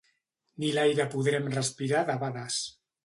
[0.63, 2.59] Ni l'aire podrem respirar debades.